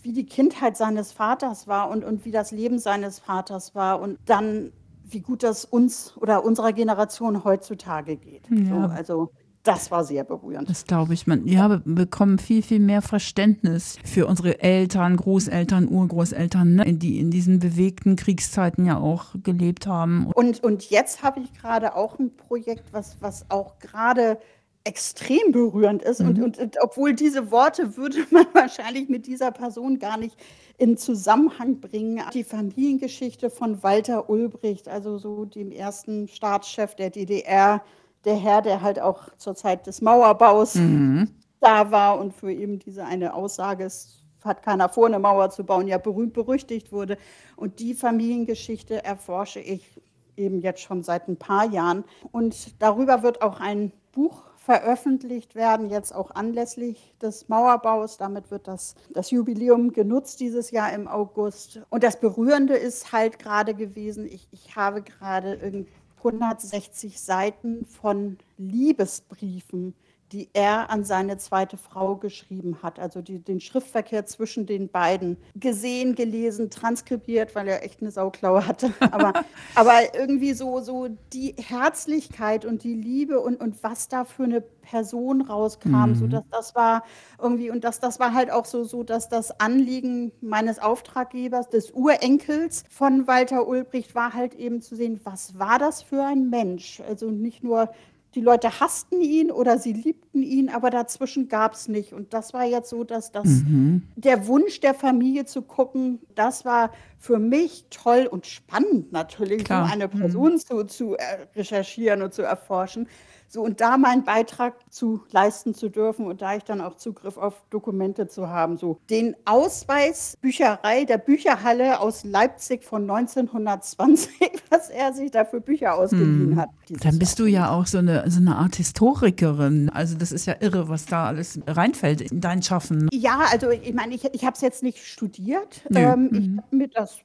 wie 0.01 0.13
die 0.13 0.25
Kindheit 0.25 0.77
seines 0.77 1.11
Vaters 1.11 1.67
war 1.67 1.89
und, 1.89 2.05
und 2.05 2.23
wie 2.25 2.31
das 2.31 2.51
Leben 2.51 2.79
seines 2.79 3.19
Vaters 3.19 3.75
war 3.75 3.99
und 3.99 4.17
dann, 4.25 4.71
wie 5.03 5.19
gut 5.19 5.43
das 5.43 5.65
uns 5.65 6.15
oder 6.17 6.45
unserer 6.45 6.71
Generation 6.71 7.43
heutzutage 7.43 8.15
geht. 8.15 8.43
Ja. 8.49 8.65
So, 8.65 8.93
also 8.93 9.31
das 9.63 9.91
war 9.91 10.03
sehr 10.03 10.23
berührend. 10.23 10.69
Das 10.69 10.85
glaube 10.85 11.13
ich. 11.13 11.27
Man, 11.27 11.45
ja, 11.45 11.67
wir 11.69 11.81
bekommen 11.85 12.39
viel, 12.39 12.61
viel 12.61 12.79
mehr 12.79 13.01
Verständnis 13.01 13.97
für 14.05 14.25
unsere 14.25 14.61
Eltern, 14.61 15.17
Großeltern, 15.17 15.89
Urgroßeltern, 15.89 16.75
ne, 16.75 16.93
die 16.93 17.19
in 17.19 17.29
diesen 17.29 17.59
bewegten 17.59 18.15
Kriegszeiten 18.15 18.85
ja 18.85 18.97
auch 18.97 19.35
gelebt 19.43 19.85
haben. 19.85 20.27
Und, 20.33 20.63
und 20.63 20.89
jetzt 20.89 21.23
habe 21.23 21.41
ich 21.41 21.53
gerade 21.53 21.95
auch 21.95 22.19
ein 22.19 22.35
Projekt, 22.35 22.93
was, 22.93 23.17
was 23.19 23.45
auch 23.49 23.79
gerade 23.79 24.39
extrem 24.85 25.51
berührend 25.51 26.01
ist. 26.03 26.21
Mhm. 26.21 26.27
Und, 26.27 26.41
und, 26.41 26.57
und, 26.59 26.77
obwohl 26.81 27.13
diese 27.13 27.51
Worte 27.51 27.97
würde 27.97 28.25
man 28.31 28.45
wahrscheinlich 28.53 29.09
mit 29.09 29.27
dieser 29.27 29.51
Person 29.51 29.99
gar 29.99 30.17
nicht 30.17 30.37
in 30.77 30.97
Zusammenhang 30.97 31.79
bringen. 31.81 32.21
Die 32.33 32.43
Familiengeschichte 32.43 33.49
von 33.49 33.83
Walter 33.83 34.29
Ulbricht, 34.29 34.87
also 34.87 35.17
so 35.17 35.45
dem 35.45 35.71
ersten 35.71 36.27
Staatschef 36.27 36.95
der 36.95 37.09
DDR, 37.09 37.83
der 38.25 38.35
Herr, 38.35 38.61
der 38.61 38.81
halt 38.81 38.99
auch 38.99 39.29
zur 39.37 39.55
Zeit 39.55 39.87
des 39.87 40.01
Mauerbaus 40.01 40.75
mhm. 40.75 41.29
da 41.59 41.91
war 41.91 42.19
und 42.19 42.33
für 42.33 42.51
eben 42.51 42.79
diese 42.79 43.05
eine 43.05 43.33
Aussage, 43.33 43.85
es 43.85 44.23
hat 44.43 44.63
keiner 44.63 44.89
vor, 44.89 45.07
eine 45.07 45.19
Mauer 45.19 45.49
zu 45.49 45.63
bauen, 45.63 45.87
ja 45.87 45.97
berühmt 45.97 46.33
berüchtigt 46.33 46.91
wurde. 46.91 47.17
Und 47.55 47.79
die 47.79 47.93
Familiengeschichte 47.93 49.03
erforsche 49.03 49.59
ich 49.59 49.99
eben 50.37 50.61
jetzt 50.61 50.81
schon 50.81 51.03
seit 51.03 51.27
ein 51.27 51.37
paar 51.37 51.69
Jahren. 51.69 52.05
Und 52.31 52.81
darüber 52.81 53.23
wird 53.23 53.41
auch 53.41 53.59
ein 53.59 53.91
Buch 54.13 54.43
veröffentlicht 54.57 55.55
werden, 55.55 55.89
jetzt 55.89 56.13
auch 56.13 56.31
anlässlich 56.31 57.15
des 57.21 57.49
Mauerbaus. 57.49 58.17
Damit 58.17 58.51
wird 58.51 58.67
das, 58.67 58.95
das 59.09 59.31
Jubiläum 59.31 59.91
genutzt 59.91 60.39
dieses 60.39 60.71
Jahr 60.71 60.93
im 60.93 61.07
August. 61.07 61.81
Und 61.89 62.03
das 62.03 62.19
Berührende 62.19 62.75
ist 62.75 63.11
halt 63.11 63.39
gerade 63.39 63.73
gewesen, 63.73 64.25
ich, 64.25 64.47
ich 64.51 64.75
habe 64.75 65.01
gerade 65.01 65.55
irgendwie 65.55 65.91
160 66.19 67.19
Seiten 67.19 67.85
von 67.85 68.37
Liebesbriefen 68.57 69.95
die 70.31 70.49
er 70.53 70.89
an 70.89 71.03
seine 71.03 71.37
zweite 71.37 71.77
Frau 71.77 72.15
geschrieben 72.15 72.77
hat. 72.83 72.99
Also 72.99 73.21
die, 73.21 73.39
den 73.39 73.59
Schriftverkehr 73.59 74.25
zwischen 74.25 74.65
den 74.65 74.89
beiden 74.89 75.37
gesehen, 75.55 76.15
gelesen, 76.15 76.69
transkribiert, 76.69 77.55
weil 77.55 77.67
er 77.67 77.83
echt 77.83 78.01
eine 78.01 78.11
Sauklaue 78.11 78.67
hatte. 78.67 78.93
Aber, 79.11 79.33
aber 79.75 80.13
irgendwie 80.13 80.53
so, 80.53 80.81
so 80.81 81.07
die 81.33 81.55
Herzlichkeit 81.57 82.63
und 82.63 82.83
die 82.83 82.93
Liebe 82.93 83.39
und, 83.39 83.59
und 83.59 83.81
was 83.83 84.07
da 84.07 84.23
für 84.23 84.43
eine 84.43 84.61
Person 84.61 85.41
rauskam, 85.41 86.09
mhm. 86.09 86.15
so 86.15 86.27
dass 86.27 86.43
das 86.51 86.75
war 86.75 87.03
irgendwie 87.41 87.69
und 87.69 87.83
das, 87.83 87.99
das 87.99 88.19
war 88.19 88.33
halt 88.33 88.51
auch 88.51 88.65
so, 88.65 88.83
so, 88.83 89.03
dass 89.03 89.29
das 89.29 89.59
Anliegen 89.59 90.31
meines 90.41 90.79
Auftraggebers, 90.79 91.69
des 91.69 91.91
Urenkels 91.91 92.83
von 92.89 93.27
Walter 93.27 93.67
Ulbricht 93.67 94.15
war 94.15 94.33
halt 94.33 94.55
eben 94.55 94.81
zu 94.81 94.95
sehen, 94.95 95.19
was 95.23 95.57
war 95.59 95.79
das 95.79 96.01
für 96.01 96.23
ein 96.23 96.49
Mensch? 96.49 97.01
Also 97.07 97.29
nicht 97.29 97.63
nur 97.63 97.89
die 98.35 98.41
Leute 98.41 98.79
hassten 98.79 99.21
ihn 99.21 99.51
oder 99.51 99.79
sie 99.79 99.93
liebten 99.93 100.43
ihn, 100.43 100.69
aber 100.69 100.89
dazwischen 100.91 101.47
gab 101.47 101.73
es 101.73 101.87
nicht. 101.87 102.13
Und 102.13 102.33
das 102.33 102.53
war 102.53 102.63
jetzt 102.63 102.89
so, 102.89 103.03
dass 103.03 103.31
das 103.31 103.45
mhm. 103.45 104.03
der 104.15 104.45
Wunsch 104.47 104.79
der 104.81 104.93
Familie 104.93 105.45
zu 105.45 105.63
gucken, 105.63 106.19
das 106.35 106.63
war 106.63 106.91
für 107.17 107.39
mich 107.39 107.85
toll 107.89 108.27
und 108.29 108.45
spannend 108.45 109.11
natürlich, 109.11 109.63
Klar. 109.63 109.87
so 109.87 109.93
eine 109.93 110.07
mhm. 110.07 110.19
Person 110.19 110.53
mhm. 110.53 110.57
zu, 110.59 110.83
zu 110.83 111.17
recherchieren 111.55 112.21
und 112.21 112.33
zu 112.33 112.43
erforschen. 112.43 113.07
So, 113.51 113.63
und 113.63 113.81
da 113.81 113.97
meinen 113.97 114.23
Beitrag 114.23 114.75
zu 114.91 115.23
leisten 115.31 115.73
zu 115.73 115.89
dürfen 115.89 116.27
und 116.27 116.43
da 116.43 116.55
ich 116.55 116.63
dann 116.63 116.81
auch 116.81 116.95
Zugriff 116.97 117.35
auf 117.37 117.63
Dokumente 117.71 118.27
zu 118.27 118.47
haben, 118.47 118.77
so 118.77 118.99
den 119.09 119.35
Ausweis 119.45 120.37
Bücherei 120.39 121.03
der 121.05 121.17
Bücherhalle 121.17 121.99
aus 121.99 122.23
Leipzig 122.23 122.83
von 122.83 123.09
1920, 123.09 124.29
was 124.69 124.89
er 124.89 125.13
sich 125.13 125.31
da 125.31 125.45
für 125.45 125.61
Bücher 125.61 125.95
ausgeliehen 125.95 126.51
hm. 126.51 126.57
hat. 126.57 126.69
Dann 127.01 127.17
bist 127.17 127.39
du 127.39 127.47
ja 127.47 127.71
auch 127.71 127.87
so 127.87 127.97
eine, 127.97 128.29
so 128.29 128.39
eine 128.39 128.55
Art 128.55 128.75
Historikerin. 128.75 129.89
Also 129.89 130.15
das 130.15 130.31
ist 130.31 130.45
ja 130.45 130.55
irre, 130.59 130.87
was 130.87 131.07
da 131.07 131.25
alles 131.25 131.59
reinfällt 131.65 132.21
in 132.21 132.41
dein 132.41 132.61
Schaffen. 132.61 133.07
Ja, 133.11 133.45
also 133.51 133.71
ich 133.71 133.95
meine, 133.95 134.13
ich, 134.13 134.25
ich 134.31 134.45
habe 134.45 134.53
es 134.53 134.61
jetzt 134.61 134.83
nicht 134.83 135.03
studiert. 135.03 135.81
Ähm, 135.91 136.29
ich 136.31 136.47
mhm. 136.47 136.57
habe 136.57 136.75
mir 136.75 136.87
das 136.87 137.19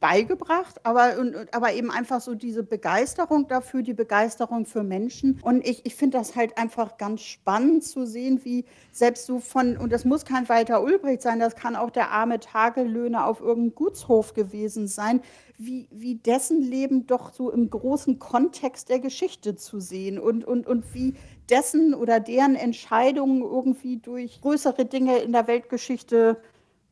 beigebracht, 0.00 0.84
aber, 0.84 1.18
und, 1.18 1.34
aber 1.54 1.72
eben 1.72 1.90
einfach 1.90 2.20
so 2.20 2.34
diese 2.34 2.62
Begeisterung 2.62 3.48
dafür, 3.48 3.82
die 3.82 3.94
Begeisterung 3.94 4.66
für 4.66 4.82
Menschen. 4.82 5.40
Und 5.42 5.66
ich, 5.66 5.86
ich 5.86 5.94
finde 5.94 6.18
das 6.18 6.36
halt 6.36 6.58
einfach 6.58 6.96
ganz 6.96 7.22
spannend 7.22 7.84
zu 7.84 8.06
sehen, 8.06 8.40
wie 8.44 8.64
selbst 8.92 9.26
so 9.26 9.40
von, 9.40 9.76
und 9.76 9.92
das 9.92 10.04
muss 10.04 10.24
kein 10.24 10.48
Walter 10.48 10.82
Ulbricht 10.82 11.22
sein, 11.22 11.40
das 11.40 11.56
kann 11.56 11.76
auch 11.76 11.90
der 11.90 12.10
arme 12.10 12.40
Tagellöhner 12.40 13.26
auf 13.26 13.40
irgendeinem 13.40 13.74
Gutshof 13.74 14.34
gewesen 14.34 14.86
sein, 14.88 15.20
wie, 15.58 15.88
wie 15.90 16.16
dessen 16.16 16.60
Leben 16.60 17.06
doch 17.06 17.32
so 17.32 17.50
im 17.50 17.70
großen 17.70 18.18
Kontext 18.18 18.88
der 18.88 18.98
Geschichte 18.98 19.56
zu 19.56 19.80
sehen 19.80 20.18
und, 20.18 20.44
und, 20.44 20.66
und 20.66 20.94
wie 20.94 21.14
dessen 21.48 21.94
oder 21.94 22.20
deren 22.20 22.56
Entscheidungen 22.56 23.42
irgendwie 23.42 23.96
durch 23.98 24.40
größere 24.40 24.84
Dinge 24.84 25.18
in 25.18 25.32
der 25.32 25.46
Weltgeschichte 25.46 26.38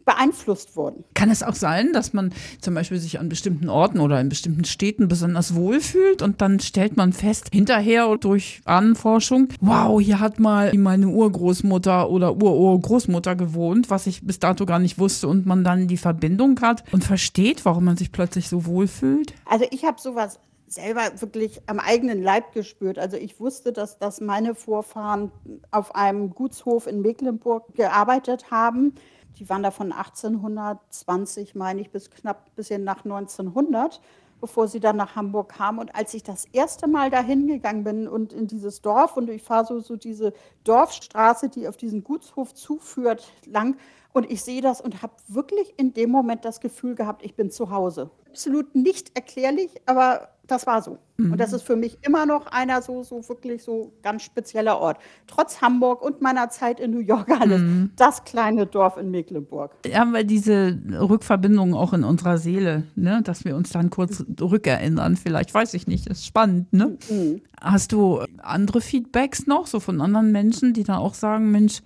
beeinflusst 0.04 0.76
wurden. 0.76 1.04
Kann 1.14 1.30
es 1.30 1.42
auch 1.42 1.54
sein, 1.54 1.92
dass 1.92 2.12
man 2.12 2.32
zum 2.60 2.74
Beispiel 2.74 2.98
sich 2.98 3.18
an 3.18 3.28
bestimmten 3.28 3.68
Orten 3.68 4.00
oder 4.00 4.20
in 4.20 4.28
bestimmten 4.28 4.64
Städten 4.64 5.08
besonders 5.08 5.54
wohl 5.54 5.80
fühlt 5.80 6.22
und 6.22 6.40
dann 6.40 6.60
stellt 6.60 6.96
man 6.96 7.12
fest, 7.12 7.48
hinterher 7.52 8.16
durch 8.16 8.60
Ahnenforschung, 8.64 9.48
wow, 9.60 10.00
hier 10.00 10.20
hat 10.20 10.38
mal 10.38 10.72
meine 10.74 11.08
Urgroßmutter 11.08 12.10
oder 12.10 12.36
Ururgroßmutter 12.36 13.36
gewohnt, 13.36 13.90
was 13.90 14.06
ich 14.06 14.26
bis 14.26 14.38
dato 14.38 14.66
gar 14.66 14.78
nicht 14.78 14.98
wusste 14.98 15.28
und 15.28 15.46
man 15.46 15.64
dann 15.64 15.88
die 15.88 15.96
Verbindung 15.96 16.60
hat 16.60 16.84
und 16.92 17.04
versteht, 17.04 17.64
warum 17.64 17.84
man 17.84 17.96
sich 17.96 18.12
plötzlich 18.12 18.48
so 18.48 18.66
wohl 18.66 18.86
fühlt? 18.86 19.34
Also 19.46 19.66
ich 19.70 19.84
habe 19.84 20.00
sowas 20.00 20.38
selber 20.66 21.02
wirklich 21.20 21.62
am 21.66 21.78
eigenen 21.78 22.22
Leib 22.22 22.52
gespürt. 22.52 22.98
Also 22.98 23.16
ich 23.16 23.38
wusste, 23.40 23.72
dass, 23.72 23.98
dass 23.98 24.20
meine 24.20 24.54
Vorfahren 24.54 25.30
auf 25.70 25.94
einem 25.94 26.30
Gutshof 26.30 26.86
in 26.86 27.00
Mecklenburg 27.00 27.74
gearbeitet 27.74 28.50
haben. 28.50 28.94
Die 29.38 29.48
waren 29.48 29.62
da 29.62 29.70
von 29.70 29.92
1820, 29.92 31.54
meine 31.54 31.80
ich, 31.80 31.90
bis 31.90 32.10
knapp 32.10 32.54
bisschen 32.54 32.84
nach 32.84 33.04
1900, 33.04 34.00
bevor 34.40 34.68
sie 34.68 34.80
dann 34.80 34.96
nach 34.96 35.16
Hamburg 35.16 35.50
kamen. 35.50 35.78
Und 35.78 35.94
als 35.94 36.14
ich 36.14 36.22
das 36.22 36.44
erste 36.52 36.86
Mal 36.86 37.10
dahin 37.10 37.46
gegangen 37.46 37.84
bin 37.84 38.08
und 38.08 38.32
in 38.32 38.46
dieses 38.46 38.82
Dorf 38.82 39.16
und 39.16 39.28
ich 39.30 39.42
fahre 39.42 39.66
so, 39.66 39.80
so 39.80 39.96
diese 39.96 40.32
Dorfstraße, 40.64 41.48
die 41.48 41.66
auf 41.66 41.76
diesen 41.76 42.04
Gutshof 42.04 42.54
zuführt, 42.54 43.32
lang 43.46 43.76
und 44.12 44.30
ich 44.30 44.44
sehe 44.44 44.60
das 44.60 44.80
und 44.80 45.02
habe 45.02 45.14
wirklich 45.26 45.74
in 45.76 45.92
dem 45.92 46.10
Moment 46.10 46.44
das 46.44 46.60
Gefühl 46.60 46.94
gehabt, 46.94 47.24
ich 47.24 47.34
bin 47.34 47.50
zu 47.50 47.70
Hause. 47.70 48.10
Absolut 48.28 48.74
nicht 48.74 49.16
erklärlich, 49.16 49.70
aber 49.86 50.33
das 50.46 50.66
war 50.66 50.82
so. 50.82 50.98
Mhm. 51.16 51.32
Und 51.32 51.38
das 51.38 51.52
ist 51.52 51.62
für 51.62 51.76
mich 51.76 51.98
immer 52.02 52.26
noch 52.26 52.46
einer 52.46 52.82
so, 52.82 53.02
so 53.02 53.26
wirklich 53.28 53.62
so 53.62 53.92
ganz 54.02 54.22
spezieller 54.22 54.78
Ort. 54.78 54.98
Trotz 55.26 55.60
Hamburg 55.60 56.02
und 56.02 56.20
meiner 56.20 56.50
Zeit 56.50 56.80
in 56.80 56.90
New 56.90 57.00
York 57.00 57.30
alles. 57.30 57.60
Mhm. 57.60 57.90
Das 57.96 58.24
kleine 58.24 58.66
Dorf 58.66 58.96
in 58.96 59.10
Mecklenburg. 59.10 59.72
Haben 59.92 60.12
wir 60.12 60.24
diese 60.24 60.78
Rückverbindung 60.98 61.74
auch 61.74 61.92
in 61.92 62.04
unserer 62.04 62.38
Seele, 62.38 62.84
ne? 62.96 63.22
dass 63.22 63.44
wir 63.44 63.56
uns 63.56 63.70
dann 63.70 63.90
kurz 63.90 64.24
rückerinnern. 64.40 65.16
Vielleicht 65.16 65.54
weiß 65.54 65.74
ich 65.74 65.86
nicht. 65.86 66.10
Das 66.10 66.18
ist 66.18 66.26
spannend. 66.26 66.72
Ne? 66.72 66.98
Mhm. 67.08 67.40
Hast 67.60 67.92
du 67.92 68.20
andere 68.42 68.80
Feedbacks 68.80 69.46
noch, 69.46 69.66
so 69.66 69.80
von 69.80 70.00
anderen 70.00 70.32
Menschen, 70.32 70.74
die 70.74 70.82
dann 70.82 70.96
auch 70.96 71.14
sagen, 71.14 71.50
Mensch, 71.50 71.80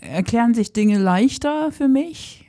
erklären 0.00 0.54
sich 0.54 0.72
Dinge 0.72 0.98
leichter 0.98 1.70
für 1.70 1.88
mich? 1.88 2.39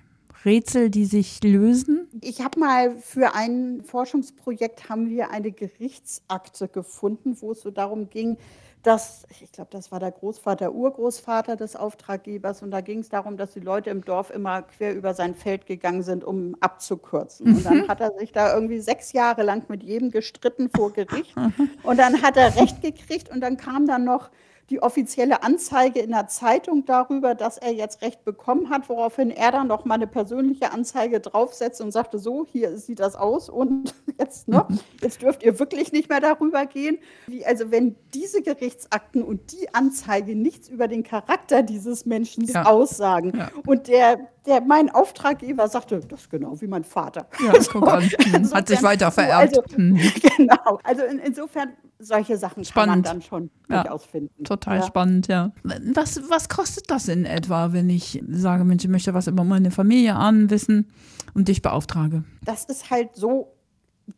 Rätsel, 0.45 0.89
die 0.89 1.05
sich 1.05 1.43
lösen? 1.43 2.07
Ich 2.21 2.41
habe 2.41 2.59
mal 2.59 2.95
für 2.97 3.35
ein 3.35 3.81
Forschungsprojekt 3.83 4.89
haben 4.89 5.09
wir 5.09 5.31
eine 5.31 5.51
Gerichtsakte 5.51 6.67
gefunden, 6.67 7.37
wo 7.39 7.51
es 7.51 7.61
so 7.61 7.71
darum 7.71 8.09
ging, 8.09 8.37
dass, 8.83 9.27
ich 9.39 9.51
glaube, 9.51 9.69
das 9.71 9.91
war 9.91 9.99
der 9.99 10.11
Großvater, 10.11 10.73
Urgroßvater 10.73 11.55
des 11.55 11.75
Auftraggebers 11.75 12.63
und 12.63 12.71
da 12.71 12.81
ging 12.81 12.99
es 12.99 13.09
darum, 13.09 13.37
dass 13.37 13.53
die 13.53 13.59
Leute 13.59 13.91
im 13.91 14.03
Dorf 14.03 14.31
immer 14.31 14.63
quer 14.63 14.95
über 14.95 15.13
sein 15.13 15.35
Feld 15.35 15.67
gegangen 15.67 16.01
sind, 16.01 16.23
um 16.23 16.55
abzukürzen. 16.59 17.57
Und 17.57 17.65
dann 17.65 17.81
mhm. 17.81 17.87
hat 17.87 18.01
er 18.01 18.17
sich 18.17 18.31
da 18.31 18.53
irgendwie 18.53 18.79
sechs 18.79 19.13
Jahre 19.13 19.43
lang 19.43 19.63
mit 19.69 19.83
jedem 19.83 20.09
gestritten 20.09 20.69
vor 20.75 20.91
Gericht 20.91 21.35
und 21.83 21.97
dann 21.97 22.21
hat 22.21 22.37
er 22.37 22.55
Recht 22.55 22.81
gekriegt 22.81 23.29
und 23.29 23.41
dann 23.41 23.57
kam 23.57 23.85
dann 23.85 24.03
noch 24.03 24.31
die 24.69 24.81
offizielle 24.81 25.43
Anzeige 25.43 25.99
in 25.99 26.11
der 26.11 26.27
Zeitung 26.27 26.85
darüber, 26.85 27.35
dass 27.35 27.57
er 27.57 27.73
jetzt 27.73 28.01
Recht 28.01 28.23
bekommen 28.23 28.69
hat, 28.69 28.87
woraufhin 28.89 29.29
er 29.29 29.51
dann 29.51 29.67
noch 29.67 29.85
mal 29.85 29.95
eine 29.95 30.07
persönliche 30.07 30.71
Anzeige 30.71 31.19
draufsetzt 31.19 31.81
und 31.81 31.91
sagte, 31.91 32.19
so, 32.19 32.45
hier 32.49 32.77
sieht 32.77 32.99
das 32.99 33.15
aus 33.15 33.49
und 33.49 33.93
jetzt, 34.19 34.47
ne, 34.47 34.65
jetzt 35.01 35.21
dürft 35.21 35.43
ihr 35.43 35.59
wirklich 35.59 35.91
nicht 35.91 36.09
mehr 36.09 36.21
darüber 36.21 36.65
gehen. 36.65 36.99
Wie, 37.27 37.45
also 37.45 37.71
wenn 37.71 37.95
diese 38.13 38.41
Gerichtsakten 38.41 39.23
und 39.23 39.51
die 39.51 39.73
Anzeige 39.73 40.35
nichts 40.35 40.69
über 40.69 40.87
den 40.87 41.03
Charakter 41.03 41.63
dieses 41.63 42.05
Menschen 42.05 42.45
ja. 42.45 42.65
aussagen 42.65 43.33
ja. 43.37 43.51
und 43.65 43.87
der, 43.87 44.19
der 44.45 44.61
mein 44.61 44.89
Auftraggeber 44.89 45.67
sagte, 45.67 45.99
das 45.99 46.21
ist 46.21 46.29
genau 46.29 46.59
wie 46.61 46.67
mein 46.67 46.83
Vater. 46.83 47.27
Ja, 47.43 47.51
also, 47.53 47.71
guck 47.71 47.87
an. 47.87 48.09
Hat 48.53 48.67
sich 48.67 48.81
weiter 48.81 49.11
vererbt. 49.11 49.57
Also, 49.57 49.63
mhm. 49.77 49.99
Genau. 50.37 50.79
Also 50.83 51.03
in, 51.03 51.19
insofern 51.19 51.73
solche 52.01 52.37
Sachen 52.37 52.63
spannend. 52.65 53.05
kann 53.05 53.15
man 53.15 53.21
dann 53.21 53.21
schon 53.21 53.49
ja, 53.69 53.83
durchaus 53.83 54.05
finden. 54.05 54.43
Total 54.43 54.79
ja. 54.79 54.85
spannend, 54.85 55.27
ja. 55.27 55.51
Was, 55.63 56.29
was 56.29 56.49
kostet 56.49 56.89
das 56.89 57.07
in 57.07 57.25
etwa, 57.25 57.73
wenn 57.73 57.89
ich 57.89 58.23
sage, 58.29 58.63
Mensch, 58.63 58.83
ich 58.83 58.89
möchte 58.89 59.13
was 59.13 59.27
über 59.27 59.43
meine 59.43 59.71
Familie 59.71 60.15
anwissen 60.15 60.87
und 61.33 61.47
dich 61.47 61.61
beauftrage? 61.61 62.23
Das 62.43 62.65
ist 62.65 62.89
halt 62.89 63.15
so, 63.15 63.53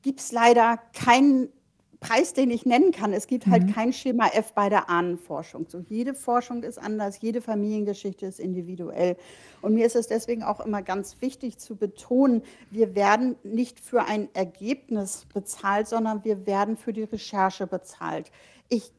gibt 0.02 0.20
es 0.20 0.32
leider 0.32 0.80
keinen 0.94 1.50
Preis, 2.04 2.34
den 2.34 2.52
ich 2.52 2.66
nennen 2.66 2.92
kann. 2.92 3.14
Es 3.14 3.28
gibt 3.28 3.48
halt 3.48 3.64
mhm. 3.64 3.74
kein 3.74 3.94
Schema 3.94 4.28
F 4.28 4.54
bei 4.54 4.70
der 4.70 4.90
Ahnenforschung. 4.90 5.66
So 5.70 5.80
jede 5.88 6.14
Forschung 6.14 6.64
ist 6.64 6.78
anders, 6.78 7.22
jede 7.22 7.42
Familiengeschichte 7.42 8.26
ist 8.26 8.40
individuell. 8.40 9.18
Und 9.62 9.74
mir 9.74 9.86
ist 9.86 9.96
es 9.96 10.08
deswegen 10.08 10.44
auch 10.44 10.60
immer 10.60 10.82
ganz 10.82 11.22
wichtig 11.22 11.58
zu 11.58 11.76
betonen, 11.76 12.44
wir 12.70 12.96
werden 12.96 13.36
nicht 13.44 13.80
für 13.80 14.04
ein 14.06 14.30
Ergebnis 14.34 15.26
bezahlt, 15.34 15.88
sondern 15.88 16.24
wir 16.24 16.46
werden 16.46 16.78
für 16.78 16.94
die 16.94 17.04
Recherche 17.04 17.68
bezahlt. 17.68 18.32
Ich 18.70 18.92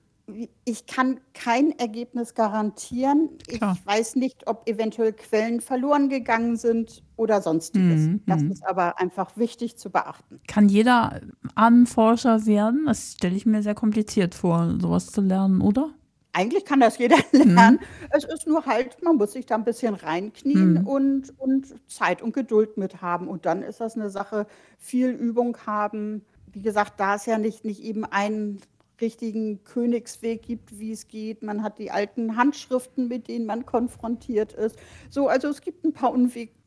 ich 0.65 0.87
kann 0.87 1.21
kein 1.35 1.79
Ergebnis 1.79 2.35
garantieren. 2.35 3.31
Klar. 3.47 3.77
Ich 3.79 3.87
weiß 3.87 4.17
nicht, 4.17 4.47
ob 4.47 4.67
eventuell 4.69 5.13
Quellen 5.13 5.61
verloren 5.61 6.09
gegangen 6.09 6.57
sind 6.57 7.03
oder 7.17 7.43
sonstiges. 7.43 8.01
Mhm. 8.01 8.23
Das 8.27 8.43
mhm. 8.43 8.53
ist 8.53 8.67
aber 8.67 8.99
einfach 8.99 9.37
wichtig 9.37 9.77
zu 9.77 9.91
beachten. 9.91 10.41
Kann 10.49 10.69
jeder 10.69 11.21
Ahnenforscher 11.55 12.47
werden? 12.47 12.87
Das 12.87 13.13
stelle 13.13 13.37
ich 13.37 13.47
mir 13.47 13.63
sehr 13.63 13.75
kompliziert 13.75 14.35
vor, 14.35 14.75
sowas 14.81 15.07
zu 15.07 15.21
lernen, 15.21 15.61
oder? 15.61 15.91
Eigentlich 16.33 16.65
kann 16.65 16.81
das 16.81 16.99
jeder 16.99 17.17
lernen. 17.33 17.75
Mhm. 17.75 17.87
Es 18.11 18.25
ist 18.25 18.47
nur 18.47 18.67
halt, 18.67 19.03
man 19.03 19.17
muss 19.17 19.33
sich 19.33 19.47
da 19.47 19.55
ein 19.55 19.65
bisschen 19.65 19.95
reinknien 19.95 20.81
mhm. 20.81 20.87
und, 20.87 21.39
und 21.39 21.75
Zeit 21.87 22.23
und 22.23 22.35
Geduld 22.35 22.77
mit 22.77 23.01
haben. 23.01 23.29
Und 23.29 23.47
dann 23.47 23.63
ist 23.63 23.81
das 23.81 23.97
eine 23.97 24.11
Sache, 24.11 24.47
viel 24.79 25.11
Übung 25.11 25.57
haben. 25.65 26.25
Wie 26.53 26.63
gesagt, 26.63 26.95
da 26.99 27.15
es 27.15 27.27
ja 27.27 27.39
nicht, 27.39 27.65
nicht 27.65 27.83
eben 27.83 28.05
ein 28.05 28.59
richtigen 29.01 29.63
Königsweg 29.65 30.43
gibt, 30.43 30.79
wie 30.79 30.93
es 30.93 31.09
geht. 31.09 31.43
Man 31.43 31.63
hat 31.63 31.79
die 31.79 31.91
alten 31.91 32.37
Handschriften, 32.37 33.09
mit 33.09 33.29
denen 33.29 33.47
man 33.47 33.67
konfrontiert 33.67 34.53
ist. 34.53 34.77
So, 35.11 35.29
also 35.29 35.49
es 35.49 35.61
gibt 35.61 35.85
ein 35.85 35.93
paar 35.93 36.13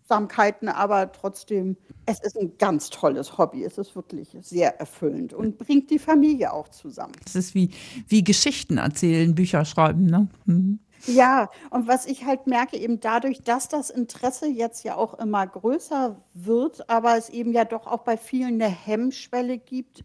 Unwegsamkeiten, 0.07 0.69
aber 0.69 1.11
trotzdem, 1.11 1.77
es 2.05 2.19
ist 2.21 2.37
ein 2.37 2.57
ganz 2.57 2.89
tolles 2.89 3.37
Hobby. 3.37 3.63
Es 3.63 3.77
ist 3.77 3.95
wirklich 3.95 4.35
sehr 4.41 4.79
erfüllend 4.79 5.33
und 5.33 5.57
bringt 5.57 5.89
die 5.89 5.99
Familie 5.99 6.53
auch 6.53 6.69
zusammen. 6.69 7.13
Es 7.25 7.35
ist 7.35 7.55
wie, 7.55 7.71
wie 8.07 8.23
Geschichten 8.23 8.77
erzählen, 8.77 9.35
Bücher 9.35 9.65
schreiben, 9.65 10.05
ne? 10.05 10.27
Mhm. 10.45 10.79
Ja, 11.05 11.49
und 11.69 11.87
was 11.87 12.07
ich 12.07 12.25
halt 12.25 12.47
merke, 12.47 12.75
eben 12.75 12.99
dadurch, 12.99 13.43
dass 13.43 13.69
das 13.69 13.91
Interesse 13.91 14.47
jetzt 14.47 14.83
ja 14.83 14.95
auch 14.95 15.13
immer 15.19 15.45
größer 15.45 16.19
wird, 16.33 16.89
aber 16.89 17.17
es 17.17 17.29
eben 17.29 17.53
ja 17.53 17.65
doch 17.65 17.85
auch 17.85 17.99
bei 17.99 18.17
vielen 18.17 18.61
eine 18.61 18.67
Hemmschwelle 18.67 19.59
gibt, 19.59 20.03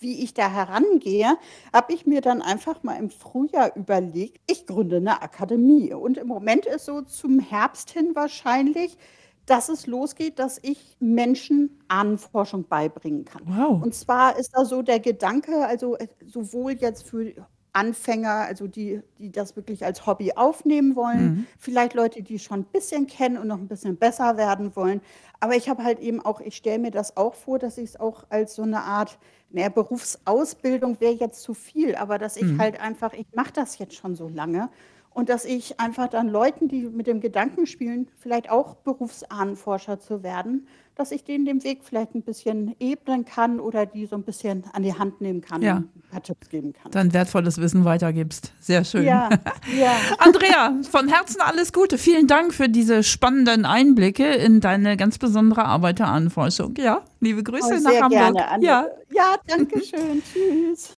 wie 0.00 0.22
ich 0.22 0.34
da 0.34 0.50
herangehe, 0.50 1.38
habe 1.72 1.94
ich 1.94 2.06
mir 2.06 2.20
dann 2.20 2.42
einfach 2.42 2.82
mal 2.82 2.96
im 2.96 3.08
Frühjahr 3.08 3.74
überlegt, 3.76 4.40
ich 4.46 4.66
gründe 4.66 4.96
eine 4.96 5.22
Akademie. 5.22 5.94
Und 5.94 6.18
im 6.18 6.26
Moment 6.26 6.66
ist 6.66 6.84
so 6.84 7.02
zum 7.02 7.38
Herbst 7.38 7.90
hin 7.90 8.10
wahrscheinlich, 8.14 8.98
dass 9.46 9.68
es 9.68 9.86
losgeht, 9.86 10.38
dass 10.38 10.58
ich 10.62 10.96
Menschen 10.98 11.78
Ahnenforschung 11.88 12.66
beibringen 12.68 13.24
kann. 13.24 13.42
Wow. 13.46 13.82
Und 13.82 13.94
zwar 13.94 14.38
ist 14.38 14.50
da 14.54 14.64
so 14.64 14.82
der 14.82 15.00
Gedanke, 15.00 15.64
also 15.66 15.96
äh, 15.96 16.08
sowohl 16.26 16.72
jetzt 16.72 17.08
für 17.08 17.32
Anfänger, 17.76 18.30
also 18.30 18.66
die, 18.66 19.02
die 19.18 19.30
das 19.30 19.54
wirklich 19.54 19.84
als 19.84 20.06
Hobby 20.06 20.32
aufnehmen 20.32 20.96
wollen, 20.96 21.24
mhm. 21.24 21.46
vielleicht 21.58 21.92
Leute, 21.92 22.22
die 22.22 22.38
schon 22.38 22.60
ein 22.60 22.64
bisschen 22.64 23.06
kennen 23.06 23.36
und 23.36 23.48
noch 23.48 23.58
ein 23.58 23.68
bisschen 23.68 23.98
besser 23.98 24.38
werden 24.38 24.74
wollen. 24.74 25.02
Aber 25.40 25.56
ich 25.56 25.68
habe 25.68 25.84
halt 25.84 26.00
eben 26.00 26.24
auch, 26.24 26.40
ich 26.40 26.56
stelle 26.56 26.78
mir 26.78 26.90
das 26.90 27.18
auch 27.18 27.34
vor, 27.34 27.58
dass 27.58 27.76
ich 27.76 27.90
es 27.90 28.00
auch 28.00 28.24
als 28.30 28.54
so 28.54 28.62
eine 28.62 28.80
Art, 28.80 29.18
naja, 29.56 29.70
Berufsausbildung 29.70 31.00
wäre 31.00 31.14
jetzt 31.14 31.40
zu 31.40 31.54
viel, 31.54 31.94
aber 31.94 32.18
dass 32.18 32.36
ich 32.36 32.44
mhm. 32.44 32.60
halt 32.60 32.78
einfach, 32.78 33.14
ich 33.14 33.26
mache 33.34 33.54
das 33.54 33.78
jetzt 33.78 33.94
schon 33.94 34.14
so 34.14 34.28
lange 34.28 34.68
und 35.16 35.30
dass 35.30 35.46
ich 35.46 35.80
einfach 35.80 36.08
dann 36.08 36.28
Leuten, 36.28 36.68
die 36.68 36.82
mit 36.82 37.06
dem 37.06 37.22
Gedanken 37.22 37.66
spielen, 37.66 38.06
vielleicht 38.18 38.50
auch 38.50 38.74
Berufsahnenforscher 38.74 39.98
zu 39.98 40.22
werden, 40.22 40.66
dass 40.94 41.10
ich 41.10 41.24
denen 41.24 41.46
den 41.46 41.64
Weg 41.64 41.80
vielleicht 41.84 42.14
ein 42.14 42.20
bisschen 42.20 42.76
ebnen 42.80 43.24
kann 43.24 43.58
oder 43.58 43.86
die 43.86 44.04
so 44.04 44.16
ein 44.16 44.24
bisschen 44.24 44.64
an 44.74 44.82
die 44.82 44.92
Hand 44.92 45.22
nehmen 45.22 45.40
kann 45.40 45.62
ja. 45.62 45.76
und 45.76 45.96
ein 45.96 46.02
paar 46.10 46.22
Tipps 46.22 46.50
geben 46.50 46.74
kann. 46.74 46.92
Dann 46.92 47.14
wertvolles 47.14 47.58
Wissen 47.58 47.86
weitergibst. 47.86 48.52
Sehr 48.60 48.84
schön. 48.84 49.04
Ja, 49.04 49.30
ja. 49.78 49.92
Andrea, 50.18 50.74
von 50.90 51.08
Herzen 51.08 51.40
alles 51.40 51.72
Gute. 51.72 51.96
Vielen 51.96 52.26
Dank 52.26 52.52
für 52.52 52.68
diese 52.68 53.02
spannenden 53.02 53.64
Einblicke 53.64 54.26
in 54.34 54.60
deine 54.60 54.98
ganz 54.98 55.16
besondere 55.16 55.64
Arbeit 55.64 55.98
der 55.98 56.08
Ahnenforschung. 56.08 56.74
Ja, 56.76 57.02
liebe 57.20 57.42
Grüße 57.42 57.76
oh, 57.78 57.80
nach 57.80 58.02
Hamburg. 58.02 58.34
Gerne, 58.34 58.64
ja. 58.64 58.86
ja, 59.10 59.36
danke 59.46 59.80
schön. 59.84 60.22
Tschüss. 60.22 60.94